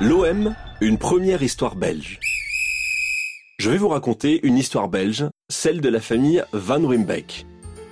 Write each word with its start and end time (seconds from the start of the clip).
L'OM, 0.00 0.54
une 0.80 0.98
première 0.98 1.42
histoire 1.42 1.74
belge. 1.74 2.20
Je 3.58 3.70
vais 3.70 3.76
vous 3.76 3.88
raconter 3.88 4.46
une 4.46 4.56
histoire 4.56 4.88
belge, 4.88 5.24
celle 5.48 5.80
de 5.80 5.88
la 5.88 6.00
famille 6.00 6.44
Van 6.52 6.86
Rimbeck. 6.86 7.44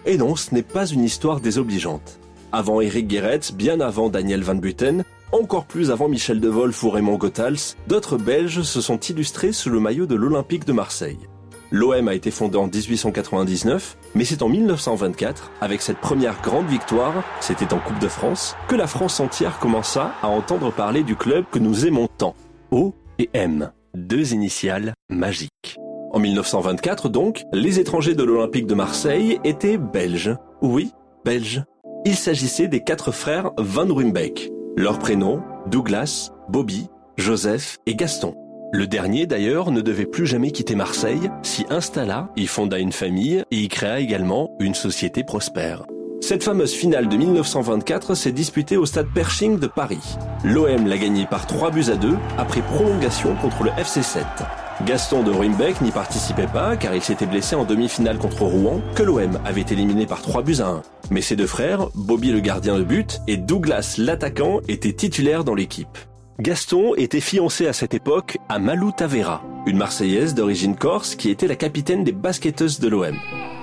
Et 0.06 0.16
non, 0.16 0.36
ce 0.36 0.54
n'est 0.54 0.62
pas 0.62 0.86
une 0.86 1.02
histoire 1.02 1.40
désobligeante. 1.40 2.20
Avant 2.52 2.80
Eric 2.80 3.08
Guéretz, 3.08 3.52
bien 3.52 3.80
avant 3.80 4.08
Daniel 4.08 4.44
Van 4.44 4.54
Buten, 4.54 5.02
encore 5.32 5.64
plus 5.64 5.90
avant 5.90 6.08
Michel 6.08 6.38
De 6.38 6.48
Wolf 6.48 6.80
ou 6.84 6.90
Raymond 6.90 7.16
Goethals, 7.16 7.74
d'autres 7.88 8.16
Belges 8.16 8.62
se 8.62 8.80
sont 8.80 9.00
illustrés 9.00 9.52
sous 9.52 9.70
le 9.70 9.80
maillot 9.80 10.06
de 10.06 10.14
l'Olympique 10.14 10.66
de 10.66 10.72
Marseille. 10.72 11.18
L'OM 11.72 12.06
a 12.06 12.14
été 12.14 12.30
fondé 12.30 12.58
en 12.58 12.66
1899, 12.66 13.96
mais 14.14 14.26
c'est 14.26 14.42
en 14.42 14.50
1924, 14.50 15.52
avec 15.62 15.80
cette 15.80 15.96
première 15.96 16.42
grande 16.42 16.66
victoire, 16.66 17.24
c'était 17.40 17.72
en 17.72 17.78
Coupe 17.78 17.98
de 17.98 18.08
France, 18.08 18.54
que 18.68 18.76
la 18.76 18.86
France 18.86 19.20
entière 19.20 19.58
commença 19.58 20.12
à 20.20 20.28
entendre 20.28 20.70
parler 20.70 21.02
du 21.02 21.16
club 21.16 21.46
que 21.50 21.58
nous 21.58 21.86
aimons 21.86 22.08
tant. 22.18 22.34
O 22.70 22.94
et 23.18 23.30
M, 23.32 23.72
deux 23.94 24.34
initiales 24.34 24.92
magiques. 25.08 25.78
En 26.12 26.18
1924 26.18 27.08
donc, 27.08 27.44
les 27.54 27.80
étrangers 27.80 28.14
de 28.14 28.22
l'Olympique 28.22 28.66
de 28.66 28.74
Marseille 28.74 29.40
étaient 29.42 29.78
belges. 29.78 30.36
Oui, 30.60 30.92
belges. 31.24 31.64
Il 32.04 32.16
s'agissait 32.16 32.68
des 32.68 32.84
quatre 32.84 33.12
frères 33.12 33.50
Van 33.56 33.86
Rumbeck. 33.86 34.50
Leurs 34.76 34.98
prénoms, 34.98 35.42
Douglas, 35.68 36.32
Bobby, 36.50 36.88
Joseph 37.16 37.78
et 37.86 37.94
Gaston. 37.94 38.34
Le 38.74 38.86
dernier 38.86 39.26
d'ailleurs 39.26 39.70
ne 39.70 39.82
devait 39.82 40.06
plus 40.06 40.26
jamais 40.26 40.50
quitter 40.50 40.74
Marseille, 40.74 41.30
s'y 41.42 41.66
installa, 41.68 42.30
y 42.36 42.46
fonda 42.46 42.78
une 42.78 42.90
famille 42.90 43.44
et 43.50 43.56
y 43.56 43.68
créa 43.68 44.00
également 44.00 44.50
une 44.60 44.74
société 44.74 45.24
prospère. 45.24 45.84
Cette 46.22 46.42
fameuse 46.42 46.72
finale 46.72 47.06
de 47.06 47.16
1924 47.18 48.14
s'est 48.14 48.32
disputée 48.32 48.78
au 48.78 48.86
stade 48.86 49.08
Pershing 49.12 49.58
de 49.58 49.66
Paris. 49.66 50.16
L'OM 50.42 50.86
l'a 50.86 50.96
gagnée 50.96 51.26
par 51.26 51.46
3 51.46 51.70
buts 51.70 51.90
à 51.92 51.96
2 51.96 52.16
après 52.38 52.62
prolongation 52.62 53.34
contre 53.42 53.64
le 53.64 53.70
FC7. 53.72 54.24
Gaston 54.86 55.22
de 55.22 55.30
Ruimbeck 55.30 55.82
n'y 55.82 55.90
participait 55.90 56.46
pas 56.46 56.74
car 56.76 56.94
il 56.94 57.02
s'était 57.02 57.26
blessé 57.26 57.54
en 57.54 57.64
demi-finale 57.64 58.16
contre 58.16 58.44
Rouen 58.44 58.80
que 58.94 59.02
l'OM 59.02 59.38
avait 59.44 59.66
éliminé 59.70 60.06
par 60.06 60.22
3 60.22 60.42
buts 60.42 60.60
à 60.60 60.68
1. 60.68 60.82
Mais 61.10 61.20
ses 61.20 61.36
deux 61.36 61.46
frères, 61.46 61.88
Bobby 61.94 62.32
le 62.32 62.40
gardien 62.40 62.78
de 62.78 62.84
but 62.84 63.20
et 63.28 63.36
Douglas 63.36 63.96
l'attaquant, 63.98 64.60
étaient 64.66 64.94
titulaires 64.94 65.44
dans 65.44 65.54
l'équipe. 65.54 65.98
Gaston 66.40 66.94
était 66.96 67.20
fiancé 67.20 67.66
à 67.66 67.74
cette 67.74 67.92
époque 67.92 68.38
à 68.48 68.58
Malou 68.58 68.90
Tavera, 68.90 69.42
une 69.66 69.76
Marseillaise 69.76 70.34
d'origine 70.34 70.76
corse 70.76 71.14
qui 71.14 71.28
était 71.28 71.46
la 71.46 71.56
capitaine 71.56 72.04
des 72.04 72.12
basketteuses 72.12 72.80
de 72.80 72.88
l'OM. 72.88 73.14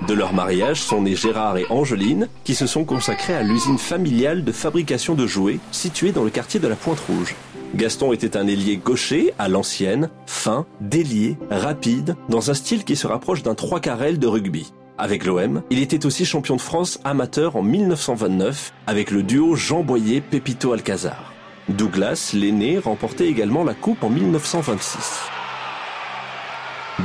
De 0.06 0.14
leur 0.14 0.32
mariage 0.32 0.80
sont 0.80 1.02
nés 1.02 1.16
Gérard 1.16 1.58
et 1.58 1.66
Angeline, 1.68 2.28
qui 2.44 2.54
se 2.54 2.68
sont 2.68 2.84
consacrés 2.84 3.34
à 3.34 3.42
l'usine 3.42 3.76
familiale 3.76 4.44
de 4.44 4.52
fabrication 4.52 5.14
de 5.14 5.26
jouets 5.26 5.58
située 5.72 6.12
dans 6.12 6.22
le 6.22 6.30
quartier 6.30 6.60
de 6.60 6.68
la 6.68 6.76
Pointe 6.76 7.00
Rouge. 7.00 7.34
Gaston 7.74 8.12
était 8.12 8.36
un 8.36 8.46
ailier 8.46 8.76
gaucher 8.76 9.34
à 9.38 9.48
l'ancienne, 9.48 10.08
fin, 10.26 10.64
délié, 10.80 11.36
rapide, 11.50 12.16
dans 12.28 12.50
un 12.52 12.54
style 12.54 12.84
qui 12.84 12.94
se 12.94 13.08
rapproche 13.08 13.42
d'un 13.42 13.56
trois 13.56 13.80
carrel 13.80 14.18
de 14.18 14.26
rugby. 14.28 14.72
Avec 14.96 15.24
l'OM, 15.24 15.62
il 15.70 15.80
était 15.80 16.06
aussi 16.06 16.24
champion 16.24 16.56
de 16.56 16.60
France 16.60 17.00
amateur 17.02 17.56
en 17.56 17.62
1929 17.62 18.72
avec 18.86 19.10
le 19.10 19.24
duo 19.24 19.56
Jean 19.56 19.82
Boyer-Pépito 19.82 20.72
Alcazar. 20.72 21.32
Douglas, 21.68 22.32
l'aîné, 22.34 22.78
remportait 22.78 23.28
également 23.28 23.64
la 23.64 23.74
Coupe 23.74 24.02
en 24.02 24.10
1926. 24.10 25.20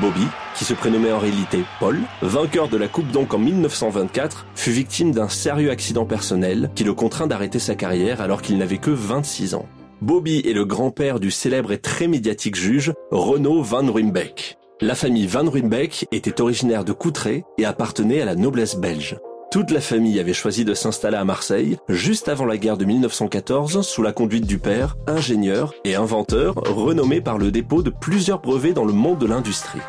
Bobby, 0.01 0.25
qui 0.55 0.65
se 0.65 0.73
prénommait 0.73 1.11
en 1.11 1.19
réalité 1.19 1.63
Paul, 1.79 1.99
vainqueur 2.21 2.67
de 2.67 2.77
la 2.77 2.87
Coupe 2.87 3.11
donc 3.11 3.33
en 3.33 3.37
1924, 3.37 4.45
fut 4.55 4.71
victime 4.71 5.11
d'un 5.11 5.29
sérieux 5.29 5.71
accident 5.71 6.05
personnel 6.05 6.71
qui 6.75 6.83
le 6.83 6.93
contraint 6.93 7.27
d'arrêter 7.27 7.59
sa 7.59 7.75
carrière 7.75 8.21
alors 8.21 8.41
qu'il 8.41 8.57
n'avait 8.57 8.77
que 8.77 8.91
26 8.91 9.55
ans. 9.55 9.67
Bobby 10.01 10.39
est 10.45 10.53
le 10.53 10.65
grand-père 10.65 11.19
du 11.19 11.31
célèbre 11.31 11.71
et 11.71 11.77
très 11.77 12.07
médiatique 12.07 12.55
juge 12.55 12.93
Renaud 13.11 13.61
Van 13.61 13.89
Ruymbeck. 13.91 14.57
La 14.81 14.95
famille 14.95 15.27
Van 15.27 15.49
Ruymbeck 15.49 16.07
était 16.11 16.41
originaire 16.41 16.83
de 16.83 16.91
Coutray 16.91 17.43
et 17.57 17.65
appartenait 17.65 18.21
à 18.21 18.25
la 18.25 18.35
noblesse 18.35 18.75
belge. 18.75 19.17
Toute 19.55 19.71
la 19.71 19.79
famille 19.79 20.19
avait 20.19 20.33
choisi 20.33 20.65
de 20.65 20.73
s'installer 20.73 21.15
à 21.15 21.23
Marseille 21.23 21.77
juste 21.87 22.27
avant 22.27 22.43
la 22.43 22.57
guerre 22.57 22.75
de 22.75 22.83
1914 22.83 23.87
sous 23.87 24.01
la 24.01 24.11
conduite 24.11 24.45
du 24.45 24.59
père, 24.59 24.97
ingénieur 25.07 25.73
et 25.85 25.95
inventeur 25.95 26.55
renommé 26.55 27.21
par 27.21 27.37
le 27.37 27.51
dépôt 27.51 27.81
de 27.81 27.89
plusieurs 27.89 28.41
brevets 28.41 28.73
dans 28.73 28.83
le 28.83 28.91
monde 28.91 29.17
de 29.17 29.25
l'industrie. 29.25 29.79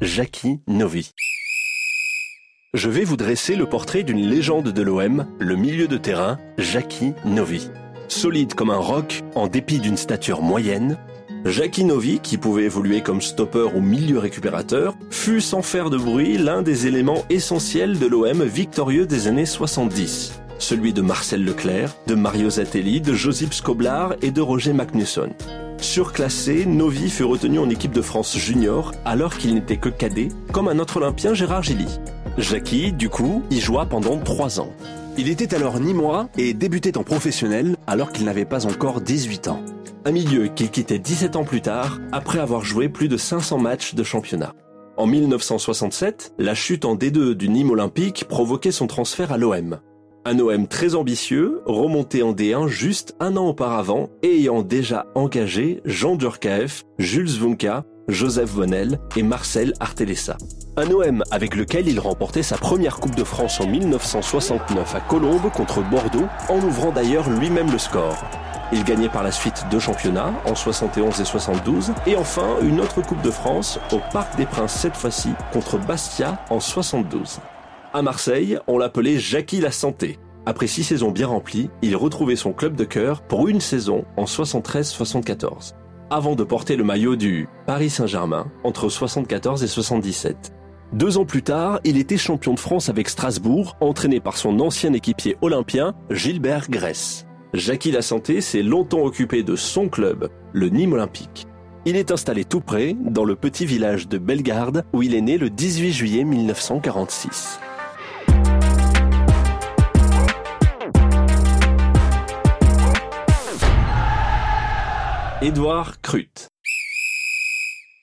Jackie 0.00 0.60
Novi. 0.68 1.12
Je 2.72 2.88
vais 2.88 3.04
vous 3.04 3.18
dresser 3.18 3.56
le 3.56 3.66
portrait 3.66 4.04
d'une 4.04 4.26
légende 4.26 4.72
de 4.72 4.82
l'OM, 4.82 5.26
le 5.38 5.54
milieu 5.54 5.86
de 5.86 5.98
terrain, 5.98 6.38
Jackie 6.56 7.12
Novi. 7.26 7.68
Solide 8.08 8.54
comme 8.54 8.70
un 8.70 8.78
roc, 8.78 9.20
en 9.34 9.48
dépit 9.48 9.80
d'une 9.80 9.98
stature 9.98 10.40
moyenne, 10.40 10.96
Jackie 11.44 11.84
Novi, 11.84 12.18
qui 12.20 12.36
pouvait 12.36 12.64
évoluer 12.64 13.00
comme 13.00 13.22
stopper 13.22 13.68
ou 13.74 13.80
milieu 13.80 14.18
récupérateur, 14.18 14.96
fut 15.10 15.40
sans 15.40 15.62
faire 15.62 15.88
de 15.88 15.96
bruit 15.96 16.36
l'un 16.36 16.62
des 16.62 16.86
éléments 16.86 17.24
essentiels 17.30 17.98
de 17.98 18.06
l'OM 18.06 18.42
victorieux 18.42 19.06
des 19.06 19.28
années 19.28 19.46
70. 19.46 20.32
Celui 20.58 20.92
de 20.92 21.00
Marcel 21.00 21.44
Leclerc, 21.44 21.94
de 22.06 22.14
Mario 22.14 22.50
Zatelli, 22.50 23.00
de 23.00 23.14
Josip 23.14 23.54
Skoblar 23.54 24.16
et 24.20 24.32
de 24.32 24.40
Roger 24.40 24.72
Magnusson. 24.72 25.30
Surclassé, 25.80 26.66
Novi 26.66 27.08
fut 27.08 27.24
retenu 27.24 27.60
en 27.60 27.70
équipe 27.70 27.92
de 27.92 28.02
France 28.02 28.36
junior 28.36 28.92
alors 29.04 29.36
qu'il 29.36 29.54
n'était 29.54 29.76
que 29.76 29.88
cadet, 29.88 30.28
comme 30.52 30.66
un 30.66 30.80
autre 30.80 30.96
Olympien 30.96 31.34
Gérard 31.34 31.62
Gilly. 31.62 32.00
Jackie, 32.36 32.92
du 32.92 33.08
coup, 33.08 33.44
y 33.50 33.60
joua 33.60 33.86
pendant 33.86 34.18
trois 34.18 34.60
ans. 34.60 34.72
Il 35.16 35.28
était 35.28 35.54
alors 35.54 35.78
nîmois 35.78 36.28
et 36.36 36.52
débutait 36.52 36.98
en 36.98 37.04
professionnel 37.04 37.76
alors 37.86 38.12
qu'il 38.12 38.24
n'avait 38.24 38.44
pas 38.44 38.66
encore 38.66 39.00
18 39.00 39.48
ans 39.48 39.62
un 40.04 40.12
milieu 40.12 40.48
qu'il 40.48 40.70
quittait 40.70 40.98
17 40.98 41.36
ans 41.36 41.44
plus 41.44 41.60
tard, 41.60 41.98
après 42.12 42.38
avoir 42.38 42.64
joué 42.64 42.88
plus 42.88 43.08
de 43.08 43.16
500 43.16 43.58
matchs 43.58 43.94
de 43.94 44.02
championnat. 44.02 44.54
En 44.96 45.06
1967, 45.06 46.34
la 46.38 46.54
chute 46.54 46.84
en 46.84 46.96
D2 46.96 47.34
du 47.34 47.48
Nîmes 47.48 47.70
Olympique 47.70 48.26
provoquait 48.28 48.72
son 48.72 48.86
transfert 48.86 49.32
à 49.32 49.38
l'OM. 49.38 49.78
Un 50.24 50.38
OM 50.40 50.66
très 50.66 50.94
ambitieux, 50.94 51.62
remonté 51.64 52.22
en 52.22 52.32
D1 52.32 52.66
juste 52.66 53.14
un 53.20 53.36
an 53.36 53.46
auparavant 53.46 54.10
et 54.22 54.36
ayant 54.36 54.62
déjà 54.62 55.06
engagé 55.14 55.80
Jean 55.84 56.16
Durkaef, 56.16 56.84
Jules 56.98 57.28
Zvunka, 57.28 57.84
Joseph 58.08 58.54
Bonnel 58.54 58.98
et 59.16 59.22
Marcel 59.22 59.72
Artelessa. 59.80 60.36
Un 60.76 60.90
OM 60.90 61.22
avec 61.30 61.54
lequel 61.54 61.88
il 61.88 62.00
remportait 62.00 62.42
sa 62.42 62.56
première 62.56 62.98
Coupe 63.00 63.14
de 63.14 63.24
France 63.24 63.60
en 63.60 63.66
1969 63.66 64.94
à 64.94 65.00
Colombes 65.00 65.50
contre 65.52 65.82
Bordeaux, 65.88 66.26
en 66.48 66.58
ouvrant 66.58 66.90
d'ailleurs 66.90 67.30
lui-même 67.30 67.70
le 67.70 67.78
score. 67.78 68.16
Il 68.70 68.84
gagnait 68.84 69.08
par 69.08 69.22
la 69.22 69.32
suite 69.32 69.64
deux 69.70 69.78
championnats 69.78 70.34
en 70.44 70.54
71 70.54 71.20
et 71.20 71.24
72 71.24 71.92
et 72.06 72.16
enfin 72.16 72.56
une 72.62 72.80
autre 72.80 73.00
Coupe 73.00 73.22
de 73.22 73.30
France 73.30 73.80
au 73.92 73.98
Parc 74.12 74.36
des 74.36 74.44
Princes 74.44 74.74
cette 74.74 74.96
fois-ci 74.96 75.30
contre 75.52 75.78
Bastia 75.78 76.44
en 76.50 76.60
72. 76.60 77.38
À 77.94 78.02
Marseille, 78.02 78.58
on 78.66 78.76
l'appelait 78.76 79.18
Jackie 79.18 79.60
la 79.60 79.70
Santé. 79.70 80.18
Après 80.44 80.66
six 80.66 80.84
saisons 80.84 81.10
bien 81.10 81.28
remplies, 81.28 81.70
il 81.80 81.96
retrouvait 81.96 82.36
son 82.36 82.52
club 82.52 82.76
de 82.76 82.84
cœur 82.84 83.22
pour 83.22 83.48
une 83.48 83.60
saison 83.60 84.04
en 84.18 84.24
73-74, 84.24 85.74
avant 86.10 86.34
de 86.34 86.44
porter 86.44 86.76
le 86.76 86.84
maillot 86.84 87.16
du 87.16 87.48
Paris 87.66 87.90
Saint-Germain 87.90 88.46
entre 88.64 88.90
74 88.90 89.64
et 89.64 89.66
77. 89.66 90.52
Deux 90.92 91.18
ans 91.18 91.26
plus 91.26 91.42
tard, 91.42 91.80
il 91.84 91.98
était 91.98 92.16
champion 92.16 92.54
de 92.54 92.60
France 92.60 92.88
avec 92.88 93.08
Strasbourg, 93.08 93.76
entraîné 93.80 94.20
par 94.20 94.36
son 94.36 94.60
ancien 94.60 94.92
équipier 94.92 95.36
olympien 95.42 95.94
Gilbert 96.10 96.70
Grèce. 96.70 97.27
Jackie 97.54 97.90
La 97.90 98.02
Santé 98.02 98.42
s'est 98.42 98.62
longtemps 98.62 99.02
occupé 99.02 99.42
de 99.42 99.56
son 99.56 99.88
club, 99.88 100.28
le 100.52 100.68
Nîmes 100.68 100.92
Olympique. 100.92 101.46
Il 101.86 101.96
est 101.96 102.10
installé 102.10 102.44
tout 102.44 102.60
près, 102.60 102.94
dans 103.00 103.24
le 103.24 103.36
petit 103.36 103.64
village 103.64 104.06
de 104.06 104.18
Bellegarde, 104.18 104.84
où 104.92 105.02
il 105.02 105.14
est 105.14 105.22
né 105.22 105.38
le 105.38 105.48
18 105.48 105.92
juillet 105.92 106.24
1946. 106.24 107.58
Édouard 115.40 116.02
Crut. 116.02 116.48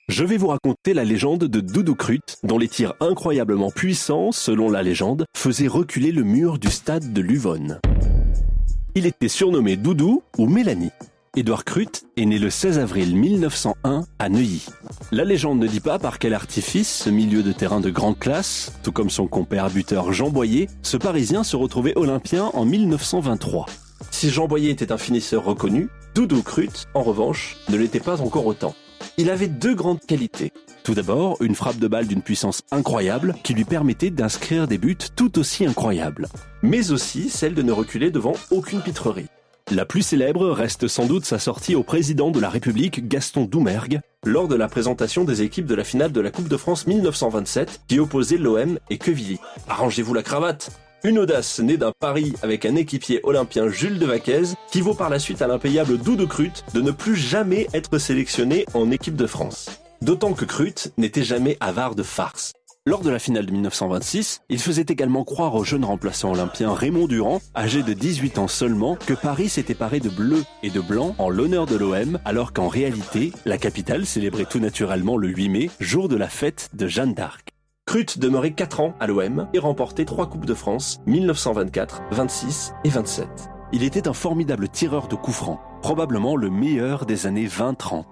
Je 0.08 0.24
vais 0.24 0.38
vous 0.38 0.48
raconter 0.48 0.92
la 0.92 1.04
légende 1.04 1.44
de 1.44 1.60
Doudou 1.60 1.94
Crut, 1.94 2.38
dont 2.42 2.58
les 2.58 2.68
tirs 2.68 2.94
incroyablement 2.98 3.70
puissants, 3.70 4.32
selon 4.32 4.70
la 4.70 4.82
légende, 4.82 5.24
faisaient 5.36 5.68
reculer 5.68 6.10
le 6.10 6.24
mur 6.24 6.58
du 6.58 6.68
stade 6.68 7.12
de 7.12 7.20
Luvonne. 7.20 7.80
Il 8.98 9.04
était 9.04 9.28
surnommé 9.28 9.76
Doudou 9.76 10.22
ou 10.38 10.46
Mélanie. 10.46 10.90
Édouard 11.36 11.66
Crut 11.66 12.06
est 12.16 12.24
né 12.24 12.38
le 12.38 12.48
16 12.48 12.78
avril 12.78 13.14
1901 13.14 14.04
à 14.18 14.28
Neuilly. 14.30 14.64
La 15.12 15.24
légende 15.24 15.58
ne 15.58 15.66
dit 15.66 15.80
pas 15.80 15.98
par 15.98 16.18
quel 16.18 16.32
artifice 16.32 17.02
ce 17.04 17.10
milieu 17.10 17.42
de 17.42 17.52
terrain 17.52 17.80
de 17.80 17.90
grande 17.90 18.18
classe, 18.18 18.72
tout 18.82 18.92
comme 18.92 19.10
son 19.10 19.26
compère 19.26 19.68
buteur 19.68 20.14
Jean 20.14 20.30
Boyer, 20.30 20.70
ce 20.80 20.96
Parisien 20.96 21.44
se 21.44 21.56
retrouvait 21.56 21.92
olympien 21.94 22.50
en 22.54 22.64
1923. 22.64 23.66
Si 24.10 24.30
Jean 24.30 24.48
Boyer 24.48 24.70
était 24.70 24.92
un 24.92 24.96
finisseur 24.96 25.44
reconnu, 25.44 25.90
Doudou 26.14 26.42
Crut, 26.42 26.86
en 26.94 27.02
revanche, 27.02 27.58
ne 27.68 27.76
l'était 27.76 28.00
pas 28.00 28.22
encore 28.22 28.46
autant. 28.46 28.74
Il 29.18 29.28
avait 29.28 29.48
deux 29.48 29.74
grandes 29.74 30.00
qualités. 30.00 30.54
Tout 30.84 30.94
d'abord, 30.94 31.36
une 31.42 31.54
frappe 31.54 31.78
de 31.78 31.88
balle 31.88 32.06
d'une 32.06 32.22
puissance 32.22 32.62
incroyable 32.70 33.34
qui 33.42 33.54
lui 33.54 33.64
permettait 33.64 34.10
d'inscrire 34.10 34.68
des 34.68 34.78
buts 34.78 34.96
tout 35.16 35.38
aussi 35.38 35.66
incroyables. 35.66 36.28
Mais 36.66 36.90
aussi 36.90 37.30
celle 37.30 37.54
de 37.54 37.62
ne 37.62 37.70
reculer 37.70 38.10
devant 38.10 38.32
aucune 38.50 38.82
pitrerie. 38.82 39.28
La 39.70 39.84
plus 39.84 40.02
célèbre 40.02 40.50
reste 40.50 40.88
sans 40.88 41.06
doute 41.06 41.24
sa 41.24 41.38
sortie 41.38 41.76
au 41.76 41.84
président 41.84 42.32
de 42.32 42.40
la 42.40 42.48
République 42.48 43.06
Gaston 43.06 43.44
Doumergue 43.44 44.00
lors 44.24 44.48
de 44.48 44.56
la 44.56 44.66
présentation 44.66 45.22
des 45.22 45.42
équipes 45.42 45.66
de 45.66 45.76
la 45.76 45.84
finale 45.84 46.10
de 46.10 46.20
la 46.20 46.32
Coupe 46.32 46.48
de 46.48 46.56
France 46.56 46.88
1927 46.88 47.82
qui 47.86 48.00
opposait 48.00 48.36
l'OM 48.36 48.80
et 48.90 48.98
Quevilly. 48.98 49.38
Arrangez-vous 49.68 50.12
la 50.12 50.24
cravate 50.24 50.72
une 51.04 51.20
audace 51.20 51.60
née 51.60 51.76
d'un 51.76 51.92
pari 52.00 52.32
avec 52.42 52.64
un 52.64 52.74
équipier 52.74 53.20
olympien 53.22 53.68
Jules 53.68 54.00
de 54.00 54.06
Vaquez 54.06 54.42
qui 54.72 54.80
vaut 54.80 54.94
par 54.94 55.08
la 55.08 55.20
suite 55.20 55.42
à 55.42 55.46
l'impayable 55.46 55.98
Doudou 55.98 56.26
Crut 56.26 56.64
de 56.74 56.80
ne 56.80 56.90
plus 56.90 57.14
jamais 57.14 57.68
être 57.74 57.98
sélectionné 57.98 58.64
en 58.74 58.90
équipe 58.90 59.14
de 59.14 59.28
France. 59.28 59.70
D'autant 60.02 60.32
que 60.32 60.44
Crut 60.44 60.92
n'était 60.98 61.22
jamais 61.22 61.58
avare 61.60 61.94
de 61.94 62.02
farce. 62.02 62.54
Lors 62.88 63.02
de 63.02 63.10
la 63.10 63.18
finale 63.18 63.46
de 63.46 63.50
1926, 63.50 64.42
il 64.48 64.60
faisait 64.60 64.86
également 64.88 65.24
croire 65.24 65.56
au 65.56 65.64
jeune 65.64 65.84
remplaçant 65.84 66.30
olympien 66.30 66.72
Raymond 66.72 67.08
Durand, 67.08 67.40
âgé 67.56 67.82
de 67.82 67.92
18 67.92 68.38
ans 68.38 68.46
seulement, 68.46 68.94
que 68.94 69.12
Paris 69.12 69.48
s'était 69.48 69.74
paré 69.74 69.98
de 69.98 70.08
bleu 70.08 70.44
et 70.62 70.70
de 70.70 70.80
blanc 70.80 71.16
en 71.18 71.28
l'honneur 71.28 71.66
de 71.66 71.74
l'OM, 71.74 72.20
alors 72.24 72.52
qu'en 72.52 72.68
réalité, 72.68 73.32
la 73.44 73.58
capitale 73.58 74.06
célébrait 74.06 74.44
tout 74.44 74.60
naturellement 74.60 75.16
le 75.16 75.26
8 75.26 75.48
mai, 75.48 75.70
jour 75.80 76.08
de 76.08 76.14
la 76.14 76.28
fête 76.28 76.70
de 76.74 76.86
Jeanne 76.86 77.12
d'Arc. 77.12 77.48
Crut 77.86 78.20
demeurait 78.20 78.52
4 78.52 78.78
ans 78.78 78.94
à 79.00 79.08
l'OM 79.08 79.48
et 79.52 79.58
remportait 79.58 80.04
3 80.04 80.28
Coupes 80.28 80.46
de 80.46 80.54
France, 80.54 81.00
1924, 81.06 82.02
26 82.12 82.72
et 82.84 82.88
27. 82.88 83.26
Il 83.72 83.82
était 83.82 84.06
un 84.06 84.12
formidable 84.12 84.68
tireur 84.68 85.08
de 85.08 85.16
coups 85.16 85.38
francs, 85.38 85.58
probablement 85.82 86.36
le 86.36 86.50
meilleur 86.50 87.04
des 87.04 87.26
années 87.26 87.48
20-30. 87.48 88.04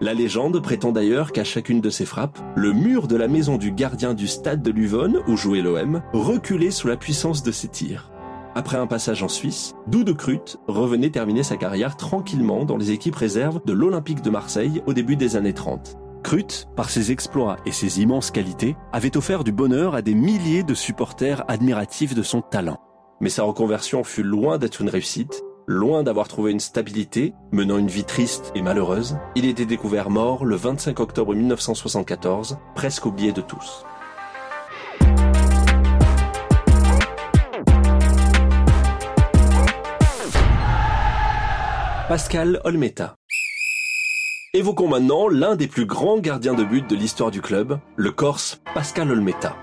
La 0.00 0.14
légende 0.14 0.62
prétend 0.62 0.92
d'ailleurs 0.92 1.32
qu'à 1.32 1.42
chacune 1.42 1.80
de 1.80 1.90
ses 1.90 2.04
frappes, 2.04 2.38
le 2.54 2.72
mur 2.72 3.08
de 3.08 3.16
la 3.16 3.26
maison 3.26 3.56
du 3.56 3.72
gardien 3.72 4.14
du 4.14 4.28
stade 4.28 4.62
de 4.62 4.70
Luvonne, 4.70 5.20
où 5.26 5.36
jouait 5.36 5.60
l'OM, 5.60 6.02
reculait 6.12 6.70
sous 6.70 6.86
la 6.86 6.96
puissance 6.96 7.42
de 7.42 7.50
ses 7.50 7.66
tirs. 7.66 8.12
Après 8.54 8.78
un 8.78 8.86
passage 8.86 9.24
en 9.24 9.28
Suisse, 9.28 9.74
Doudou 9.88 10.14
Crut 10.14 10.58
revenait 10.68 11.10
terminer 11.10 11.42
sa 11.42 11.56
carrière 11.56 11.96
tranquillement 11.96 12.64
dans 12.64 12.76
les 12.76 12.92
équipes 12.92 13.16
réserves 13.16 13.60
de 13.66 13.72
l'Olympique 13.72 14.22
de 14.22 14.30
Marseille 14.30 14.82
au 14.86 14.92
début 14.92 15.16
des 15.16 15.34
années 15.34 15.52
30. 15.52 15.96
Crut, 16.22 16.68
par 16.76 16.90
ses 16.90 17.10
exploits 17.10 17.56
et 17.66 17.72
ses 17.72 18.00
immenses 18.00 18.30
qualités, 18.30 18.76
avait 18.92 19.16
offert 19.16 19.42
du 19.42 19.50
bonheur 19.50 19.96
à 19.96 20.02
des 20.02 20.14
milliers 20.14 20.62
de 20.62 20.74
supporters 20.74 21.44
admiratifs 21.48 22.14
de 22.14 22.22
son 22.22 22.40
talent. 22.40 22.78
Mais 23.20 23.30
sa 23.30 23.42
reconversion 23.42 24.04
fut 24.04 24.22
loin 24.22 24.58
d'être 24.58 24.80
une 24.80 24.90
réussite 24.90 25.42
Loin 25.70 26.02
d'avoir 26.02 26.28
trouvé 26.28 26.50
une 26.50 26.60
stabilité, 26.60 27.34
menant 27.52 27.76
une 27.76 27.88
vie 27.88 28.04
triste 28.04 28.52
et 28.54 28.62
malheureuse, 28.62 29.18
il 29.34 29.44
était 29.44 29.66
découvert 29.66 30.08
mort 30.08 30.46
le 30.46 30.56
25 30.56 30.98
octobre 30.98 31.34
1974, 31.34 32.56
presque 32.74 33.04
oublié 33.04 33.32
de 33.32 33.42
tous. 33.42 33.84
Pascal 42.08 42.62
Olmeta. 42.64 43.16
Évoquons 44.54 44.88
maintenant 44.88 45.28
l'un 45.28 45.54
des 45.54 45.68
plus 45.68 45.84
grands 45.84 46.18
gardiens 46.18 46.54
de 46.54 46.64
but 46.64 46.88
de 46.88 46.96
l'histoire 46.96 47.30
du 47.30 47.42
club, 47.42 47.78
le 47.96 48.10
Corse 48.10 48.62
Pascal 48.72 49.10
Olmeta. 49.10 49.54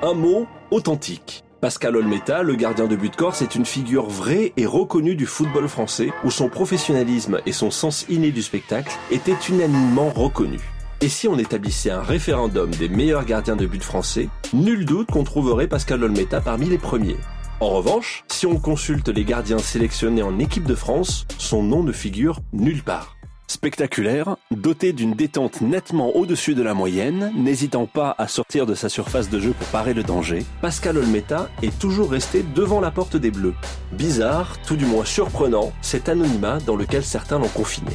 Un 0.00 0.14
mot 0.14 0.46
authentique. 0.70 1.44
Pascal 1.60 1.96
Olmeta, 1.96 2.42
le 2.42 2.54
gardien 2.54 2.86
de 2.86 2.96
but 2.96 3.14
corse, 3.14 3.42
est 3.42 3.54
une 3.54 3.66
figure 3.66 4.08
vraie 4.08 4.54
et 4.56 4.64
reconnue 4.64 5.14
du 5.14 5.26
football 5.26 5.68
français 5.68 6.10
où 6.24 6.30
son 6.30 6.48
professionnalisme 6.48 7.40
et 7.44 7.52
son 7.52 7.70
sens 7.70 8.06
inné 8.08 8.30
du 8.30 8.40
spectacle 8.40 8.96
étaient 9.10 9.36
unanimement 9.50 10.08
reconnus. 10.08 10.62
Et 11.02 11.10
si 11.10 11.28
on 11.28 11.38
établissait 11.38 11.90
un 11.90 12.00
référendum 12.00 12.70
des 12.70 12.88
meilleurs 12.88 13.26
gardiens 13.26 13.56
de 13.56 13.66
but 13.66 13.82
français, 13.82 14.30
nul 14.54 14.86
doute 14.86 15.10
qu'on 15.10 15.24
trouverait 15.24 15.68
Pascal 15.68 16.02
Olmeta 16.02 16.40
parmi 16.40 16.64
les 16.64 16.78
premiers. 16.78 17.18
En 17.60 17.68
revanche, 17.68 18.24
si 18.28 18.46
on 18.46 18.58
consulte 18.58 19.08
les 19.08 19.24
gardiens 19.24 19.58
sélectionnés 19.58 20.22
en 20.22 20.38
équipe 20.38 20.64
de 20.64 20.74
France, 20.74 21.26
son 21.36 21.62
nom 21.62 21.82
ne 21.82 21.92
figure 21.92 22.40
nulle 22.54 22.82
part. 22.82 23.19
Spectaculaire, 23.50 24.36
doté 24.52 24.92
d'une 24.92 25.14
détente 25.14 25.60
nettement 25.60 26.14
au-dessus 26.14 26.54
de 26.54 26.62
la 26.62 26.72
moyenne, 26.72 27.32
n'hésitant 27.34 27.86
pas 27.86 28.14
à 28.16 28.28
sortir 28.28 28.64
de 28.64 28.76
sa 28.76 28.88
surface 28.88 29.28
de 29.28 29.40
jeu 29.40 29.52
pour 29.58 29.66
parer 29.66 29.92
le 29.92 30.04
danger, 30.04 30.44
Pascal 30.62 30.96
Olmeta 30.96 31.50
est 31.60 31.76
toujours 31.76 32.12
resté 32.12 32.44
devant 32.54 32.80
la 32.80 32.92
porte 32.92 33.16
des 33.16 33.32
Bleus. 33.32 33.56
Bizarre, 33.90 34.56
tout 34.64 34.76
du 34.76 34.86
moins 34.86 35.04
surprenant, 35.04 35.72
cet 35.82 36.08
anonymat 36.08 36.60
dans 36.60 36.76
lequel 36.76 37.02
certains 37.02 37.40
l'ont 37.40 37.48
confiné. 37.48 37.90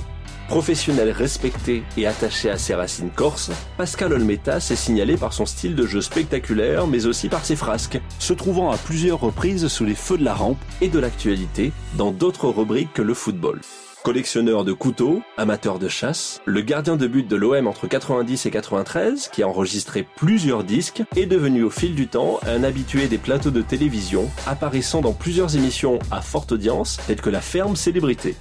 Professionnel 0.50 1.10
respecté 1.12 1.84
et 1.96 2.06
attaché 2.06 2.50
à 2.50 2.58
ses 2.58 2.76
racines 2.76 3.10
corses, 3.10 3.52
Pascal 3.78 4.12
Olmeta 4.12 4.60
s'est 4.60 4.76
signalé 4.76 5.16
par 5.16 5.32
son 5.32 5.46
style 5.46 5.76
de 5.76 5.88
jeu 5.88 6.02
spectaculaire 6.02 6.86
mais 6.86 7.06
aussi 7.06 7.30
par 7.30 7.46
ses 7.46 7.56
frasques, 7.56 8.02
se 8.20 8.34
trouvant 8.34 8.72
à 8.72 8.78
plusieurs 8.78 9.22
reprises 9.22 9.70
sous 9.70 9.86
les 9.86 9.96
feux 9.96 10.18
de 10.18 10.26
la 10.26 10.34
rampe 10.34 10.60
et 10.82 10.90
de 10.90 11.00
l'actualité 11.00 11.72
dans 11.98 12.12
d'autres 12.12 12.50
rubriques 12.50 12.92
que 12.92 13.02
le 13.02 13.14
football. 13.14 13.62
Collectionneur 14.06 14.66
de 14.66 14.72
couteaux, 14.72 15.24
amateur 15.36 15.80
de 15.80 15.88
chasse, 15.88 16.40
le 16.46 16.62
gardien 16.62 16.96
de 16.96 17.08
but 17.08 17.28
de 17.28 17.36
l'OM 17.36 17.66
entre 17.66 17.88
90 17.88 18.46
et 18.46 18.52
93, 18.52 19.30
qui 19.30 19.42
a 19.42 19.48
enregistré 19.48 20.06
plusieurs 20.16 20.64
disques, 20.64 21.02
est 21.16 21.26
devenu 21.26 21.64
au 21.64 21.72
fil 21.72 21.96
du 21.96 22.08
temps 22.08 22.40
un 22.46 22.64
habitué 22.64 23.08
des 23.08 23.18
plateaux 23.18 23.50
de 23.50 23.64
télévision, 23.64 24.30
apparaissant 24.46 25.02
dans 25.02 25.12
plusieurs 25.12 25.56
émissions 25.56 25.98
à 26.12 26.22
forte 26.22 26.52
audience, 26.52 27.00
telles 27.08 27.20
que 27.20 27.32
La 27.32 27.42
Ferme 27.42 27.76
Célébrité. 27.76 28.36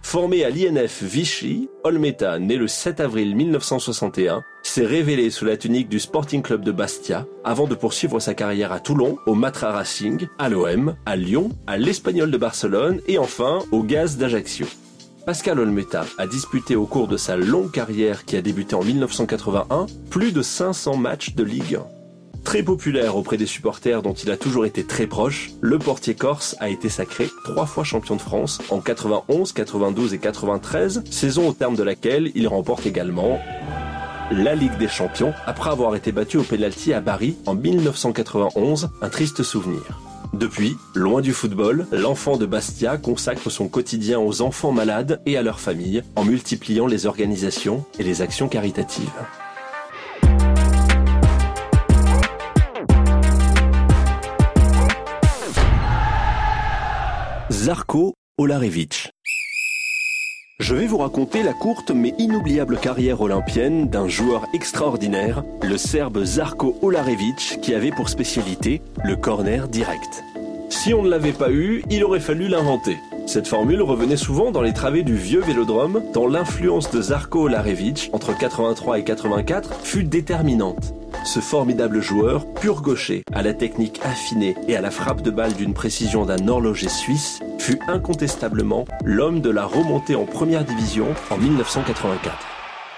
Formé 0.00 0.44
à 0.44 0.50
l'INF 0.50 1.02
Vichy, 1.02 1.68
Olmeta, 1.82 2.38
né 2.38 2.54
le 2.54 2.68
7 2.68 3.00
avril 3.00 3.34
1961, 3.34 4.44
s'est 4.74 4.84
révélé 4.84 5.30
sous 5.30 5.44
la 5.44 5.56
tunique 5.56 5.88
du 5.88 6.00
Sporting 6.00 6.42
Club 6.42 6.64
de 6.64 6.72
Bastia 6.72 7.28
avant 7.44 7.68
de 7.68 7.76
poursuivre 7.76 8.18
sa 8.18 8.34
carrière 8.34 8.72
à 8.72 8.80
Toulon, 8.80 9.18
au 9.24 9.36
Matra 9.36 9.70
Racing, 9.70 10.26
à 10.36 10.48
l'OM, 10.48 10.96
à 11.06 11.14
Lyon, 11.14 11.50
à 11.68 11.78
l'Espagnol 11.78 12.28
de 12.32 12.36
Barcelone 12.36 13.00
et 13.06 13.16
enfin 13.16 13.60
au 13.70 13.84
Gaz 13.84 14.16
d'Ajaccio. 14.16 14.66
Pascal 15.26 15.60
Olmeta 15.60 16.04
a 16.18 16.26
disputé 16.26 16.74
au 16.74 16.86
cours 16.86 17.06
de 17.06 17.16
sa 17.16 17.36
longue 17.36 17.70
carrière 17.70 18.24
qui 18.24 18.36
a 18.36 18.42
débuté 18.42 18.74
en 18.74 18.82
1981 18.82 19.86
plus 20.10 20.32
de 20.32 20.42
500 20.42 20.96
matchs 20.96 21.36
de 21.36 21.44
Ligue 21.44 21.76
1. 21.76 22.42
Très 22.42 22.64
populaire 22.64 23.16
auprès 23.16 23.36
des 23.36 23.46
supporters 23.46 24.02
dont 24.02 24.12
il 24.12 24.32
a 24.32 24.36
toujours 24.36 24.66
été 24.66 24.84
très 24.84 25.06
proche, 25.06 25.52
le 25.60 25.78
portier 25.78 26.16
corse 26.16 26.56
a 26.58 26.68
été 26.68 26.88
sacré 26.88 27.30
trois 27.44 27.66
fois 27.66 27.84
champion 27.84 28.16
de 28.16 28.20
France 28.20 28.58
en 28.70 28.80
91, 28.80 29.52
92 29.52 30.14
et 30.14 30.18
93, 30.18 31.04
saison 31.12 31.48
au 31.48 31.52
terme 31.52 31.76
de 31.76 31.84
laquelle 31.84 32.32
il 32.34 32.48
remporte 32.48 32.86
également 32.86 33.38
la 34.30 34.54
Ligue 34.54 34.76
des 34.78 34.88
Champions 34.88 35.32
après 35.46 35.70
avoir 35.70 35.94
été 35.96 36.12
battu 36.12 36.38
au 36.38 36.42
penalty 36.42 36.92
à 36.92 37.00
Paris 37.00 37.36
en 37.46 37.54
1991, 37.54 38.90
un 39.00 39.08
triste 39.08 39.42
souvenir. 39.42 40.00
Depuis, 40.32 40.76
loin 40.94 41.20
du 41.20 41.32
football, 41.32 41.86
l'enfant 41.92 42.36
de 42.36 42.46
Bastia 42.46 42.96
consacre 42.96 43.50
son 43.50 43.68
quotidien 43.68 44.18
aux 44.18 44.42
enfants 44.42 44.72
malades 44.72 45.20
et 45.26 45.36
à 45.36 45.42
leurs 45.42 45.60
familles 45.60 46.02
en 46.16 46.24
multipliant 46.24 46.86
les 46.86 47.06
organisations 47.06 47.84
et 47.98 48.02
les 48.02 48.20
actions 48.20 48.48
caritatives. 48.48 49.10
Zarko 57.50 58.14
Olarevich. 58.36 59.10
Je 60.60 60.76
vais 60.76 60.86
vous 60.86 60.98
raconter 60.98 61.42
la 61.42 61.52
courte 61.52 61.90
mais 61.90 62.14
inoubliable 62.16 62.78
carrière 62.78 63.20
olympienne 63.20 63.88
d'un 63.88 64.06
joueur 64.06 64.46
extraordinaire, 64.54 65.42
le 65.62 65.76
Serbe 65.76 66.22
Zarko 66.22 66.78
Olarevic, 66.80 67.58
qui 67.60 67.74
avait 67.74 67.90
pour 67.90 68.08
spécialité 68.08 68.80
le 69.04 69.16
corner 69.16 69.66
direct. 69.66 70.22
Si 70.70 70.94
on 70.94 71.02
ne 71.02 71.10
l'avait 71.10 71.32
pas 71.32 71.50
eu, 71.50 71.82
il 71.90 72.04
aurait 72.04 72.20
fallu 72.20 72.46
l'inventer. 72.46 72.98
Cette 73.26 73.48
formule 73.48 73.82
revenait 73.82 74.16
souvent 74.16 74.52
dans 74.52 74.62
les 74.62 74.72
travées 74.72 75.02
du 75.02 75.16
vieux 75.16 75.40
vélodrome, 75.40 76.02
tant 76.12 76.28
l'influence 76.28 76.90
de 76.92 77.02
Zarko 77.02 77.46
Olarevic 77.46 78.10
entre 78.12 78.36
83 78.36 79.00
et 79.00 79.04
84 79.04 79.80
fut 79.82 80.04
déterminante. 80.04 80.94
Ce 81.24 81.40
formidable 81.40 82.00
joueur, 82.00 82.46
pur 82.46 82.80
gaucher, 82.80 83.22
à 83.32 83.42
la 83.42 83.54
technique 83.54 84.00
affinée 84.04 84.54
et 84.68 84.76
à 84.76 84.80
la 84.80 84.90
frappe 84.90 85.22
de 85.22 85.30
balle 85.30 85.54
d'une 85.54 85.74
précision 85.74 86.26
d'un 86.26 86.46
horloger 86.46 86.88
suisse, 86.88 87.40
fut 87.64 87.80
incontestablement 87.88 88.84
l'homme 89.06 89.40
de 89.40 89.48
la 89.48 89.64
remontée 89.64 90.16
en 90.16 90.26
première 90.26 90.66
division 90.66 91.06
en 91.30 91.38
1984. 91.38 92.36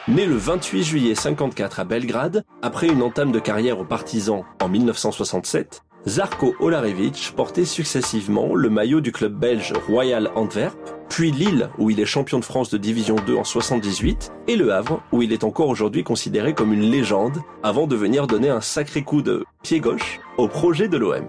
Né 0.09 0.27
le 0.27 0.35
28 0.35 0.83
juillet 0.83 1.15
54 1.15 1.79
à 1.79 1.85
Belgrade, 1.85 2.45
après 2.63 2.89
une 2.89 3.03
entame 3.03 3.31
de 3.31 3.39
carrière 3.39 3.79
aux 3.79 3.85
partisans 3.85 4.43
en 4.61 4.69
1967, 4.69 5.85
Zarko 6.09 6.57
Olarevic 6.59 7.33
portait 7.37 7.65
successivement 7.65 8.57
le 8.57 8.69
maillot 8.69 9.01
du 9.01 9.13
club 9.13 9.35
belge 9.35 9.73
Royal 9.87 10.33
Antwerp, 10.35 10.77
puis 11.09 11.31
Lille 11.31 11.71
où 11.79 11.91
il 11.91 12.01
est 12.01 12.05
champion 12.05 12.41
de 12.41 12.45
France 12.45 12.69
de 12.69 12.77
Division 12.77 13.15
2 13.25 13.37
en 13.37 13.45
78, 13.45 14.33
et 14.49 14.57
Le 14.57 14.73
Havre 14.73 15.01
où 15.13 15.23
il 15.23 15.33
est 15.33 15.45
encore 15.45 15.69
aujourd'hui 15.69 16.03
considéré 16.03 16.55
comme 16.55 16.73
une 16.73 16.91
légende 16.91 17.39
avant 17.63 17.87
de 17.87 17.95
venir 17.95 18.27
donner 18.27 18.49
un 18.49 18.61
sacré 18.61 19.05
coup 19.05 19.23
de 19.23 19.45
pied 19.63 19.79
gauche 19.79 20.19
au 20.39 20.49
projet 20.49 20.89
de 20.89 20.97
l'OM. 20.97 21.29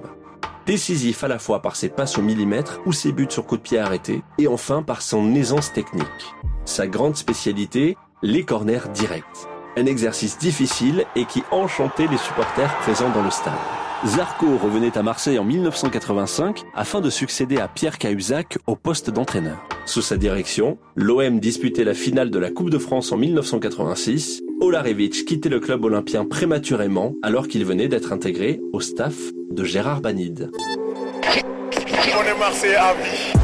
Décisif 0.67 1.24
à 1.24 1.29
la 1.29 1.39
fois 1.39 1.62
par 1.62 1.77
ses 1.77 1.88
passes 1.88 2.17
au 2.17 2.21
millimètre 2.21 2.81
ou 2.86 2.91
ses 2.91 3.13
buts 3.13 3.27
sur 3.29 3.45
coup 3.45 3.55
de 3.55 3.62
pied 3.62 3.79
arrêtés, 3.79 4.21
et 4.38 4.50
enfin 4.50 4.83
par 4.83 5.01
son 5.01 5.33
aisance 5.33 5.71
technique. 5.71 6.36
Sa 6.65 6.88
grande 6.88 7.15
spécialité, 7.15 7.95
les 8.21 8.43
corners 8.43 8.89
directs. 8.93 9.24
Un 9.77 9.86
exercice 9.86 10.38
difficile 10.38 11.05
et 11.15 11.24
qui 11.24 11.41
enchantait 11.51 12.07
les 12.07 12.17
supporters 12.17 12.75
présents 12.79 13.12
dans 13.12 13.24
le 13.24 13.31
stade. 13.31 13.53
Zarco 14.05 14.57
revenait 14.57 14.97
à 14.97 15.03
Marseille 15.03 15.39
en 15.39 15.45
1985 15.45 16.65
afin 16.75 17.00
de 17.00 17.09
succéder 17.09 17.59
à 17.59 17.69
Pierre 17.69 17.97
Cahuzac 17.97 18.57
au 18.67 18.75
poste 18.75 19.09
d'entraîneur. 19.09 19.65
Sous 19.86 20.01
sa 20.01 20.17
direction, 20.17 20.77
l'OM 20.97 21.39
disputait 21.39 21.86
la 21.86 21.93
finale 21.93 22.29
de 22.29 22.39
la 22.39 22.51
Coupe 22.51 22.71
de 22.71 22.77
France 22.77 23.13
en 23.13 23.17
1986. 23.17 24.41
Olarevic 24.59 25.24
quittait 25.24 25.47
le 25.47 25.62
club 25.62 25.86
olympien 25.86 26.25
prématurément 26.25 27.13
alors 27.24 27.47
qu'il 27.47 27.63
venait 27.63 27.88
d'être 27.88 28.12
intégré 28.12 28.59
au 28.74 28.81
staff 28.81 29.31
de 29.49 29.63
Gérard 29.63 30.01
Banide. 30.01 30.51
On 32.19 32.23
est 32.23 32.39
Marseille 32.39 32.75
à 32.75 32.93
vie. 32.93 33.37